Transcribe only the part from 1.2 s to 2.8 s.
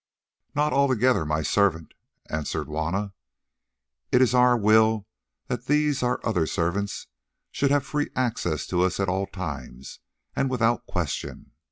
my servant," answered